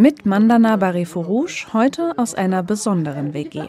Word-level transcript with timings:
Mit 0.00 0.24
Mandana 0.24 0.76
Barefo 0.76 1.20
Rouge 1.20 1.66
heute 1.74 2.14
aus 2.16 2.34
einer 2.34 2.62
besonderen 2.62 3.34
WG. 3.34 3.68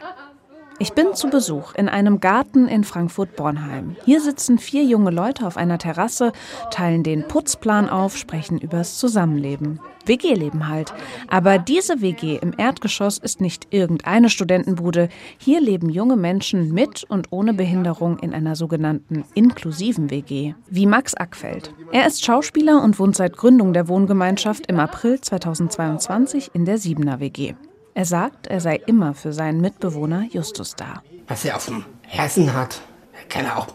Ich 0.81 0.93
bin 0.93 1.13
zu 1.13 1.29
Besuch 1.29 1.75
in 1.75 1.87
einem 1.87 2.21
Garten 2.21 2.67
in 2.67 2.83
Frankfurt-Bornheim. 2.83 3.97
Hier 4.03 4.19
sitzen 4.19 4.57
vier 4.57 4.83
junge 4.83 5.11
Leute 5.11 5.45
auf 5.45 5.55
einer 5.55 5.77
Terrasse, 5.77 6.31
teilen 6.71 7.03
den 7.03 7.27
Putzplan 7.27 7.87
auf, 7.87 8.17
sprechen 8.17 8.57
übers 8.57 8.97
Zusammenleben. 8.97 9.79
WG-Leben 10.07 10.67
halt. 10.67 10.91
Aber 11.27 11.59
diese 11.59 12.01
WG 12.01 12.39
im 12.41 12.55
Erdgeschoss 12.57 13.19
ist 13.19 13.41
nicht 13.41 13.67
irgendeine 13.69 14.31
Studentenbude. 14.31 15.09
Hier 15.37 15.61
leben 15.61 15.87
junge 15.87 16.15
Menschen 16.15 16.73
mit 16.73 17.03
und 17.03 17.27
ohne 17.29 17.53
Behinderung 17.53 18.17
in 18.17 18.33
einer 18.33 18.55
sogenannten 18.55 19.23
inklusiven 19.35 20.09
WG. 20.09 20.55
Wie 20.67 20.87
Max 20.87 21.13
Ackfeld. 21.13 21.75
Er 21.91 22.07
ist 22.07 22.25
Schauspieler 22.25 22.81
und 22.81 22.97
wohnt 22.97 23.15
seit 23.15 23.37
Gründung 23.37 23.73
der 23.73 23.87
Wohngemeinschaft 23.87 24.65
im 24.65 24.79
April 24.79 25.21
2022 25.21 26.49
in 26.55 26.65
der 26.65 26.79
Siebener 26.79 27.19
WG. 27.19 27.53
Er 27.93 28.05
sagt, 28.05 28.47
er 28.47 28.61
sei 28.61 28.81
immer 28.85 29.13
für 29.13 29.33
seinen 29.33 29.59
Mitbewohner 29.59 30.25
Justus 30.31 30.75
da. 30.75 31.03
Was 31.27 31.43
er 31.43 31.57
auf 31.57 31.65
dem 31.65 31.85
Herzen 32.03 32.53
hat, 32.53 32.81
kann 33.27 33.45
er 33.45 33.57
auch 33.57 33.67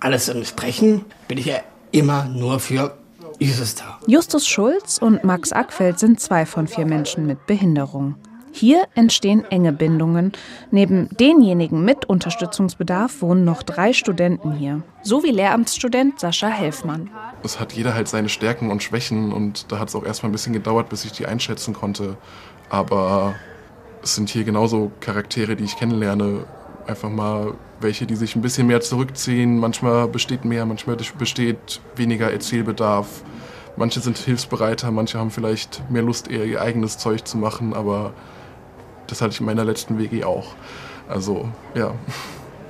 alles 0.00 0.32
sprechen, 0.48 1.04
bin 1.28 1.36
ich 1.36 1.46
ja 1.46 1.58
immer 1.92 2.24
nur 2.24 2.60
für 2.60 2.96
Justus 3.38 3.74
da. 3.74 3.98
Justus 4.06 4.46
Schulz 4.46 4.98
und 4.98 5.24
Max 5.24 5.52
Ackfeld 5.52 5.98
sind 5.98 6.20
zwei 6.20 6.46
von 6.46 6.66
vier 6.66 6.86
Menschen 6.86 7.26
mit 7.26 7.46
Behinderung. 7.46 8.14
Hier 8.52 8.84
entstehen 8.94 9.44
enge 9.50 9.72
Bindungen. 9.72 10.32
Neben 10.70 11.08
denjenigen 11.10 11.84
mit 11.84 12.06
Unterstützungsbedarf 12.06 13.22
wohnen 13.22 13.44
noch 13.44 13.62
drei 13.62 13.92
Studenten 13.92 14.52
hier. 14.52 14.82
So 15.02 15.22
wie 15.22 15.30
Lehramtsstudent 15.30 16.18
Sascha 16.18 16.48
Helfmann. 16.48 17.10
Es 17.44 17.60
hat 17.60 17.72
jeder 17.72 17.94
halt 17.94 18.08
seine 18.08 18.28
Stärken 18.28 18.70
und 18.70 18.82
Schwächen 18.82 19.32
und 19.32 19.70
da 19.70 19.78
hat 19.78 19.88
es 19.88 19.94
auch 19.94 20.04
erstmal 20.04 20.30
ein 20.30 20.32
bisschen 20.32 20.52
gedauert, 20.52 20.88
bis 20.88 21.04
ich 21.04 21.12
die 21.12 21.26
einschätzen 21.26 21.74
konnte. 21.74 22.16
Aber 22.70 23.34
es 24.02 24.14
sind 24.14 24.30
hier 24.30 24.44
genauso 24.44 24.90
Charaktere, 25.00 25.56
die 25.56 25.64
ich 25.64 25.76
kennenlerne. 25.76 26.46
Einfach 26.86 27.10
mal 27.10 27.54
welche, 27.80 28.06
die 28.06 28.16
sich 28.16 28.36
ein 28.36 28.42
bisschen 28.42 28.66
mehr 28.66 28.80
zurückziehen. 28.80 29.58
Manchmal 29.58 30.08
besteht 30.08 30.44
mehr, 30.44 30.64
manchmal 30.64 30.96
besteht 31.18 31.80
weniger 31.96 32.32
Erzählbedarf. 32.32 33.22
Manche 33.76 34.00
sind 34.00 34.18
hilfsbereiter, 34.18 34.90
manche 34.90 35.18
haben 35.18 35.30
vielleicht 35.30 35.82
mehr 35.90 36.02
Lust, 36.02 36.30
eher 36.30 36.44
ihr 36.44 36.60
eigenes 36.60 36.98
Zeug 36.98 37.26
zu 37.26 37.38
machen, 37.38 37.72
aber 37.72 38.12
das 39.06 39.22
hatte 39.22 39.32
ich 39.32 39.40
in 39.40 39.46
meiner 39.46 39.64
letzten 39.64 39.98
WG 39.98 40.24
auch. 40.24 40.54
Also, 41.08 41.48
ja. 41.74 41.94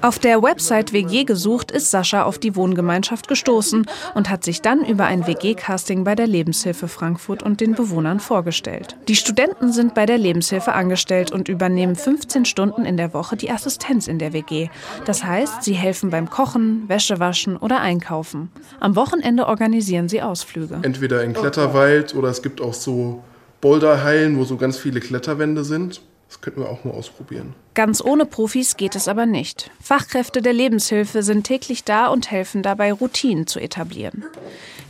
Auf 0.03 0.19
der 0.19 0.43
Website 0.43 0.95
WG 0.95 1.25
gesucht 1.25 1.71
ist 1.71 1.91
Sascha 1.91 2.23
auf 2.23 2.39
die 2.39 2.57
Wohngemeinschaft 2.57 3.29
gestoßen 3.29 3.85
und 4.15 4.31
hat 4.31 4.45
sich 4.45 4.63
dann 4.63 4.83
über 4.83 5.05
ein 5.05 5.27
WG-Casting 5.27 6.05
bei 6.05 6.15
der 6.15 6.27
Lebenshilfe 6.27 6.89
Frankfurt 6.89 7.43
und 7.43 7.61
den 7.61 7.75
Bewohnern 7.75 8.19
vorgestellt. 8.19 8.97
Die 9.09 9.15
Studenten 9.15 9.75
sind 9.75 9.95
bei 9.95 10.07
der 10.07 10.17
Lebenshilfe 10.17 10.73
angestellt 10.73 11.33
und 11.33 11.51
übernehmen 11.51 11.97
15 11.97 12.47
Stunden 12.47 12.87
in 12.87 12.97
der 12.97 13.13
Woche 13.13 13.37
die 13.37 13.51
Assistenz 13.51 14.09
in 14.09 14.19
der 14.19 14.33
WG. 14.33 14.71
Das 15.05 15.23
heißt, 15.23 15.65
sie 15.65 15.75
helfen 15.75 16.09
beim 16.09 16.31
Kochen, 16.31 16.89
Wäsche 16.89 17.21
waschen 17.21 17.59
oder 17.59 17.81
Einkaufen. 17.81 18.51
Am 18.81 18.97
Wochenende 18.97 19.47
organisieren 19.49 20.09
sie 20.09 20.23
Ausflüge. 20.23 20.79
Entweder 20.81 21.23
in 21.23 21.35
Kletterwald 21.35 22.15
oder 22.15 22.29
es 22.29 22.41
gibt 22.41 22.63
auch 22.63 22.75
so 22.75 23.23
Boulderhallen, 23.61 24.39
wo 24.39 24.45
so 24.45 24.57
ganz 24.57 24.79
viele 24.79 25.01
Kletterwände 25.01 25.63
sind. 25.63 26.01
Das 26.31 26.41
könnten 26.41 26.61
wir 26.61 26.69
auch 26.69 26.85
mal 26.85 26.93
ausprobieren. 26.93 27.55
Ganz 27.75 28.01
ohne 28.01 28.25
Profis 28.25 28.77
geht 28.77 28.95
es 28.95 29.09
aber 29.09 29.27
nicht. 29.27 29.69
Fachkräfte 29.83 30.43
der 30.43 30.53
Lebenshilfe 30.53 31.25
sind 31.25 31.43
täglich 31.43 31.83
da 31.83 32.07
und 32.07 32.31
helfen 32.31 32.63
dabei, 32.63 32.93
Routinen 32.93 33.49
zu 33.49 33.59
etablieren. 33.59 34.25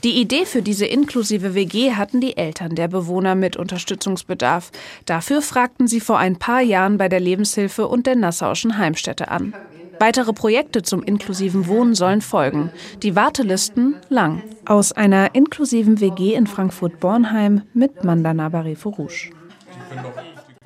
Die 0.04 0.20
Idee 0.20 0.44
für 0.44 0.60
diese 0.60 0.84
inklusive 0.84 1.54
WG 1.54 1.92
hatten 1.92 2.20
die 2.20 2.36
Eltern 2.36 2.74
der 2.74 2.88
Bewohner 2.88 3.36
mit 3.36 3.56
Unterstützungsbedarf. 3.56 4.70
Dafür 5.06 5.40
fragten 5.40 5.88
sie 5.88 6.00
vor 6.00 6.18
ein 6.18 6.36
paar 6.36 6.60
Jahren 6.60 6.98
bei 6.98 7.08
der 7.08 7.20
Lebenshilfe 7.20 7.88
und 7.88 8.06
der 8.06 8.16
Nassauischen 8.16 8.76
Heimstätte 8.76 9.28
an. 9.28 9.54
Weitere 9.98 10.34
Projekte 10.34 10.82
zum 10.82 11.02
inklusiven 11.02 11.68
Wohnen 11.68 11.94
sollen 11.94 12.20
folgen. 12.20 12.70
Die 13.02 13.16
Wartelisten 13.16 13.96
lang. 14.10 14.42
Aus 14.66 14.92
einer 14.92 15.34
inklusiven 15.34 16.00
WG 16.00 16.34
in 16.34 16.46
Frankfurt-Bornheim 16.46 17.62
mit 17.72 18.04
Mandana 18.04 18.50
Barefo 18.50 18.90
Rouge. 18.90 19.30